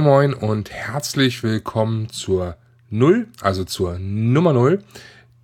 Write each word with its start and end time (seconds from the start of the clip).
moin 0.00 0.34
und 0.34 0.70
herzlich 0.70 1.42
willkommen 1.42 2.10
zur 2.10 2.56
Null, 2.90 3.28
also 3.40 3.64
zur 3.64 3.98
Nummer 3.98 4.52
Null 4.52 4.82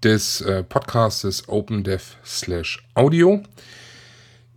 des 0.02 0.40
äh, 0.42 0.62
Podcastes 0.62 1.48
OpenDev 1.48 2.16
slash 2.24 2.86
Audio. 2.94 3.42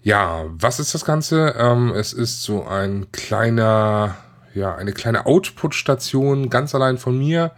Ja, 0.04 0.46
was 0.50 0.80
ist 0.80 0.94
das 0.94 1.06
Ganze? 1.06 1.56
Ähm, 1.58 1.94
es 1.96 2.14
ist 2.14 2.44
so 2.44 2.66
ein 2.66 3.12
kleiner, 3.12 4.18
ja, 4.54 4.76
eine 4.76 4.92
kleine 4.92 5.26
Output-Station, 5.26 6.50
ganz 6.50 6.76
allein 6.76 6.98
von 6.98 7.18
mir. 7.18 7.52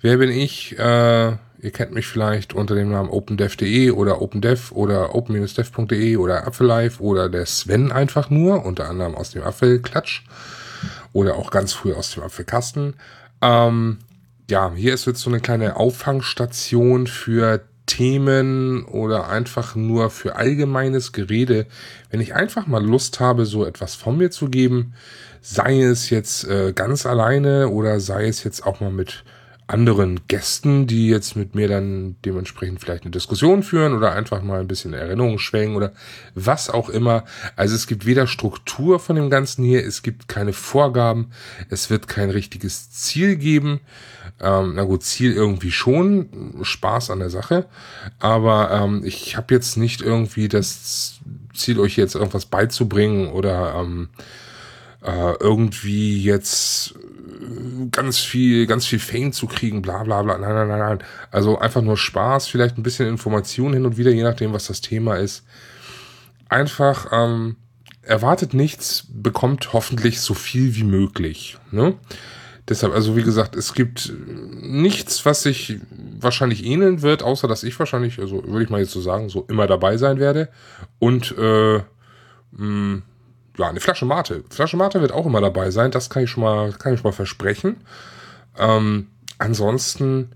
Wer 0.00 0.18
bin 0.18 0.30
ich? 0.30 0.78
Äh, 0.78 1.28
ihr 1.62 1.70
kennt 1.72 1.92
mich 1.92 2.06
vielleicht 2.06 2.54
unter 2.54 2.74
dem 2.74 2.90
Namen 2.90 3.08
opendev.de 3.08 3.92
oder 3.92 4.20
opendev 4.20 4.72
oder 4.72 5.14
open-dev.de 5.14 6.16
oder 6.16 6.46
Apfellife 6.46 7.02
oder 7.02 7.30
der 7.30 7.46
Sven 7.46 7.92
einfach 7.92 8.28
nur, 8.28 8.64
unter 8.64 8.88
anderem 8.90 9.14
aus 9.14 9.30
dem 9.30 9.42
Apfelklatsch 9.42 10.24
oder 11.12 11.36
auch 11.36 11.50
ganz 11.50 11.72
früh 11.72 11.92
aus 11.92 12.12
dem 12.12 12.22
Apfelkasten. 12.22 12.94
Ähm, 13.40 13.98
ja, 14.50 14.72
hier 14.74 14.94
ist 14.94 15.06
jetzt 15.06 15.20
so 15.20 15.30
eine 15.30 15.40
kleine 15.40 15.76
Auffangstation 15.76 17.06
für 17.06 17.62
Themen 17.86 18.84
oder 18.84 19.28
einfach 19.28 19.74
nur 19.74 20.10
für 20.10 20.36
allgemeines 20.36 21.12
Gerede, 21.12 21.66
wenn 22.10 22.20
ich 22.20 22.34
einfach 22.34 22.66
mal 22.66 22.84
Lust 22.84 23.20
habe, 23.20 23.44
so 23.44 23.64
etwas 23.64 23.94
von 23.94 24.16
mir 24.16 24.30
zu 24.30 24.48
geben, 24.48 24.94
sei 25.40 25.82
es 25.82 26.08
jetzt 26.10 26.44
äh, 26.44 26.72
ganz 26.72 27.04
alleine 27.04 27.68
oder 27.68 27.98
sei 28.00 28.28
es 28.28 28.44
jetzt 28.44 28.64
auch 28.64 28.80
mal 28.80 28.92
mit 28.92 29.24
anderen 29.72 30.20
Gästen, 30.28 30.86
die 30.86 31.08
jetzt 31.08 31.34
mit 31.34 31.54
mir 31.54 31.66
dann 31.66 32.16
dementsprechend 32.24 32.80
vielleicht 32.80 33.04
eine 33.04 33.10
Diskussion 33.10 33.62
führen 33.62 33.94
oder 33.94 34.12
einfach 34.12 34.42
mal 34.42 34.60
ein 34.60 34.68
bisschen 34.68 34.92
Erinnerungen 34.92 35.38
schwängen 35.38 35.76
oder 35.76 35.92
was 36.34 36.68
auch 36.68 36.90
immer. 36.90 37.24
Also 37.56 37.74
es 37.74 37.86
gibt 37.86 38.04
weder 38.04 38.26
Struktur 38.26 39.00
von 39.00 39.16
dem 39.16 39.30
Ganzen 39.30 39.64
hier, 39.64 39.84
es 39.84 40.02
gibt 40.02 40.28
keine 40.28 40.52
Vorgaben, 40.52 41.30
es 41.70 41.88
wird 41.88 42.06
kein 42.06 42.30
richtiges 42.30 42.90
Ziel 42.90 43.36
geben. 43.36 43.80
Ähm, 44.40 44.74
na 44.74 44.84
gut, 44.84 45.02
Ziel 45.04 45.32
irgendwie 45.32 45.70
schon, 45.70 46.54
Spaß 46.62 47.10
an 47.10 47.20
der 47.20 47.30
Sache, 47.30 47.66
aber 48.18 48.70
ähm, 48.70 49.02
ich 49.04 49.36
habe 49.36 49.54
jetzt 49.54 49.76
nicht 49.76 50.02
irgendwie 50.02 50.48
das 50.48 51.20
Ziel, 51.54 51.78
euch 51.80 51.96
jetzt 51.96 52.14
irgendwas 52.14 52.46
beizubringen 52.46 53.28
oder 53.28 53.74
ähm, 53.74 54.08
äh, 55.04 55.34
irgendwie 55.40 56.22
jetzt 56.22 56.94
ganz 57.90 58.18
viel, 58.18 58.66
ganz 58.66 58.86
viel 58.86 58.98
Fame 58.98 59.32
zu 59.32 59.46
kriegen, 59.46 59.82
bla 59.82 60.04
bla 60.04 60.22
bla. 60.22 60.38
Nein, 60.38 60.54
nein, 60.54 60.68
nein, 60.68 60.78
nein. 60.78 60.98
Also 61.30 61.58
einfach 61.58 61.82
nur 61.82 61.96
Spaß, 61.96 62.46
vielleicht 62.48 62.78
ein 62.78 62.82
bisschen 62.82 63.08
Information 63.08 63.72
hin 63.72 63.84
und 63.84 63.96
wieder, 63.96 64.10
je 64.10 64.22
nachdem, 64.22 64.52
was 64.52 64.66
das 64.66 64.80
Thema 64.80 65.16
ist. 65.16 65.44
Einfach 66.48 67.08
ähm, 67.12 67.56
erwartet 68.02 68.54
nichts, 68.54 69.06
bekommt 69.12 69.72
hoffentlich 69.72 70.20
so 70.20 70.34
viel 70.34 70.74
wie 70.76 70.84
möglich. 70.84 71.58
Ne? 71.70 71.94
Deshalb, 72.68 72.94
also 72.94 73.16
wie 73.16 73.24
gesagt, 73.24 73.56
es 73.56 73.74
gibt 73.74 74.12
nichts, 74.60 75.26
was 75.26 75.42
sich 75.42 75.78
wahrscheinlich 76.20 76.64
ähneln 76.64 77.02
wird, 77.02 77.22
außer 77.22 77.48
dass 77.48 77.64
ich 77.64 77.76
wahrscheinlich, 77.78 78.20
also 78.20 78.44
würde 78.46 78.64
ich 78.64 78.70
mal 78.70 78.80
jetzt 78.80 78.92
so 78.92 79.00
sagen, 79.00 79.28
so 79.28 79.44
immer 79.48 79.66
dabei 79.66 79.96
sein 79.96 80.18
werde. 80.20 80.48
Und 81.00 81.34
äh, 81.36 81.80
mh, 82.52 83.02
ja, 83.58 83.68
eine 83.68 83.80
Flasche 83.80 84.06
Mate. 84.06 84.44
Flasche 84.50 84.76
Mate 84.76 85.00
wird 85.00 85.12
auch 85.12 85.26
immer 85.26 85.40
dabei 85.40 85.70
sein, 85.70 85.90
das 85.90 86.10
kann 86.10 86.24
ich 86.24 86.30
schon 86.30 86.42
mal, 86.42 86.72
kann 86.72 86.94
ich 86.94 87.00
schon 87.00 87.10
mal 87.10 87.16
versprechen. 87.16 87.76
Ähm, 88.58 89.08
ansonsten, 89.38 90.32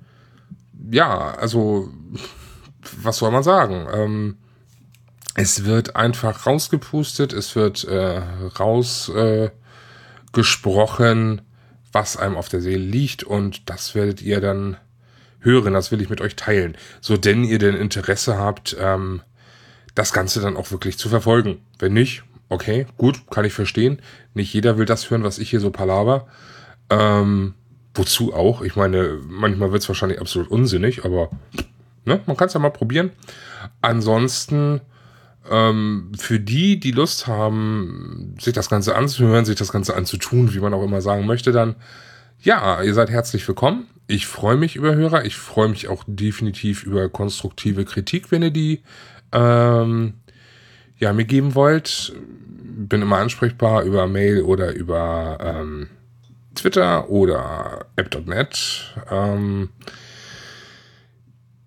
ja, 0.90 1.34
also, 1.34 1.90
was 3.02 3.18
soll 3.18 3.30
man 3.30 3.42
sagen? 3.42 3.86
Ähm, 3.92 4.38
es 5.34 5.64
wird 5.64 5.96
einfach 5.96 6.46
rausgepustet, 6.46 7.32
es 7.32 7.56
wird 7.56 7.84
äh, 7.84 8.22
rausgesprochen, 8.58 11.38
äh, 11.38 11.42
was 11.92 12.16
einem 12.16 12.36
auf 12.36 12.48
der 12.48 12.60
Seele 12.60 12.84
liegt 12.84 13.22
und 13.22 13.70
das 13.70 13.94
werdet 13.94 14.22
ihr 14.22 14.40
dann 14.40 14.76
hören, 15.40 15.72
das 15.72 15.92
will 15.92 16.02
ich 16.02 16.10
mit 16.10 16.20
euch 16.20 16.36
teilen. 16.36 16.76
So 17.00 17.16
denn 17.16 17.44
ihr 17.44 17.58
denn 17.58 17.74
Interesse 17.74 18.36
habt, 18.36 18.76
ähm, 18.78 19.22
das 19.94 20.12
Ganze 20.12 20.40
dann 20.40 20.56
auch 20.56 20.70
wirklich 20.70 20.98
zu 20.98 21.08
verfolgen. 21.08 21.64
Wenn 21.78 21.94
nicht, 21.94 22.24
okay, 22.48 22.86
gut, 22.96 23.30
kann 23.30 23.44
ich 23.44 23.52
verstehen. 23.52 24.00
Nicht 24.34 24.52
jeder 24.52 24.78
will 24.78 24.86
das 24.86 25.10
hören, 25.10 25.22
was 25.22 25.38
ich 25.38 25.50
hier 25.50 25.60
so 25.60 25.70
palaver. 25.70 26.26
Ähm, 26.90 27.54
wozu 27.94 28.34
auch? 28.34 28.62
Ich 28.62 28.76
meine, 28.76 29.18
manchmal 29.28 29.72
wird 29.72 29.82
es 29.82 29.88
wahrscheinlich 29.88 30.20
absolut 30.20 30.50
unsinnig, 30.50 31.04
aber 31.04 31.30
ne, 32.04 32.20
man 32.26 32.36
kann 32.36 32.48
es 32.48 32.54
ja 32.54 32.60
mal 32.60 32.70
probieren. 32.70 33.10
Ansonsten, 33.80 34.80
ähm, 35.50 36.12
für 36.18 36.40
die, 36.40 36.78
die 36.78 36.92
Lust 36.92 37.26
haben, 37.26 38.34
sich 38.40 38.52
das 38.52 38.68
Ganze 38.68 38.94
anzuhören, 38.96 39.44
sich 39.44 39.56
das 39.56 39.72
Ganze 39.72 39.96
anzutun, 39.96 40.54
wie 40.54 40.60
man 40.60 40.74
auch 40.74 40.82
immer 40.82 41.00
sagen 41.00 41.26
möchte, 41.26 41.52
dann 41.52 41.76
ja, 42.40 42.82
ihr 42.82 42.94
seid 42.94 43.10
herzlich 43.10 43.46
willkommen. 43.48 43.86
Ich 44.06 44.26
freue 44.26 44.56
mich 44.56 44.76
über 44.76 44.94
Hörer. 44.94 45.24
Ich 45.24 45.36
freue 45.36 45.68
mich 45.68 45.88
auch 45.88 46.04
definitiv 46.06 46.84
über 46.84 47.08
konstruktive 47.08 47.84
Kritik, 47.84 48.30
wenn 48.30 48.42
ihr 48.42 48.50
die 48.50 48.82
ähm, 49.32 50.14
ja, 50.98 51.12
mir 51.12 51.24
geben 51.24 51.54
wollt, 51.54 52.14
bin 52.76 53.02
immer 53.02 53.18
ansprechbar 53.18 53.82
über 53.82 54.06
Mail 54.06 54.42
oder 54.42 54.74
über 54.74 55.38
ähm, 55.40 55.88
Twitter 56.54 57.08
oder 57.10 57.86
app.net. 57.96 58.94
Ähm, 59.10 59.70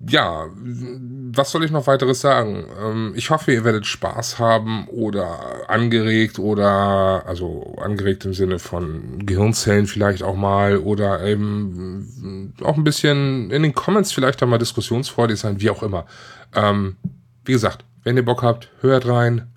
ja, 0.08 0.48
was 0.56 1.52
soll 1.52 1.66
ich 1.66 1.72
noch 1.72 1.88
weiteres 1.88 2.22
sagen? 2.22 2.66
Ähm, 2.82 3.14
ich 3.16 3.30
hoffe, 3.30 3.52
ihr 3.52 3.66
werdet 3.66 3.86
Spaß 3.86 4.40
haben 4.40 4.88
oder 4.88 5.70
angeregt 5.70 6.40
oder, 6.40 7.24
also 7.26 7.76
angeregt 7.82 8.24
im 8.24 8.34
Sinne 8.34 8.60
von 8.60 9.26
Gehirnzellen 9.26 9.88
vielleicht 9.88 10.24
auch 10.24 10.36
mal 10.36 10.78
oder 10.78 11.24
eben 11.24 12.54
auch 12.64 12.78
ein 12.78 12.86
bisschen 12.86 13.52
in 13.52 13.64
den 13.64 13.74
Comments 13.74 14.12
vielleicht 14.12 14.42
einmal 14.42 14.60
diskussionsfreudig 14.60 15.38
sein, 15.38 15.60
wie 15.60 15.70
auch 15.70 15.84
immer. 15.84 16.06
Ähm, 16.56 16.96
wie 17.44 17.52
gesagt, 17.52 17.84
wenn 18.10 18.18
ihr 18.18 18.26
Bock 18.26 18.42
habt, 18.42 18.72
hört 18.82 19.08
rein. 19.08 19.52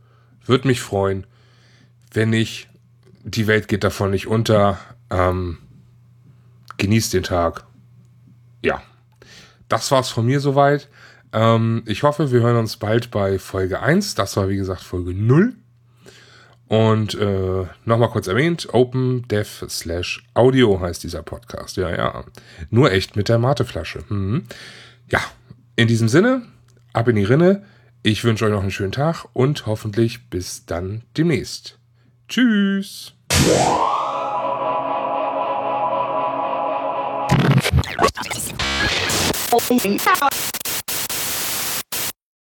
Würde 0.45 0.69
mich 0.69 0.83
freuen. 0.83 1.27
Wenn 2.13 2.29
nicht, 2.29 2.69
die 3.25 3.47
Welt 3.47 3.67
geht 3.67 3.83
davon 3.83 4.11
nicht 4.11 4.27
unter. 4.27 4.79
Ähm, 5.09 5.57
genießt 6.77 7.15
den 7.15 7.23
Tag. 7.23 7.65
Ja, 8.63 8.83
das 9.71 9.91
war's 9.91 10.11
von 10.11 10.27
mir 10.27 10.39
soweit. 10.39 10.91
Ähm, 11.33 11.83
ich 11.87 12.03
hoffe, 12.03 12.31
wir 12.31 12.43
hören 12.43 12.59
uns 12.59 12.77
bald 12.77 13.11
bei 13.11 13.39
Folge 13.39 13.81
1. 13.81 14.17
Das 14.17 14.37
war, 14.37 14.51
wie 14.51 14.57
gesagt, 14.57 14.83
Folge 14.83 15.15
0. 15.15 15.55
Und 16.69 17.15
äh, 17.15 17.65
nochmal 17.87 18.11
kurz 18.11 18.27
erwähnt, 18.27 18.69
Open 18.75 19.27
Dev 19.29 19.65
slash 19.71 20.29
Audio 20.35 20.79
heißt 20.79 21.03
dieser 21.03 21.23
Podcast. 21.23 21.79
Ja, 21.79 21.89
ja. 21.89 22.25
Nur 22.69 22.93
echt 22.93 23.17
mit 23.17 23.31
der 23.31 23.39
Mateflasche. 23.39 24.05
Mhm. 24.11 24.45
Ja, 25.09 25.21
in 25.75 25.89
diesem 25.89 26.09
Sinne, 26.09 26.43
ab 26.93 27.09
in 27.09 27.17
die 27.17 27.25
Rinne. 27.25 27.65
Ich 28.05 28.25
wünsche 28.25 28.47
euch 28.47 28.51
noch 28.51 28.63
einen 28.63 28.73
schönen 28.73 28.91
Tag 28.91 29.27
und 29.33 29.67
hoffentlich 29.67 30.29
bis 30.29 30.67
dann 30.67 31.03
demnächst. 31.17 31.79
Tschüss. 32.29 33.15